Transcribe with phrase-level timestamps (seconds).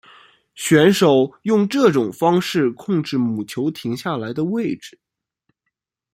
[0.55, 4.97] 选手用这种方式控制母球停下来的位置。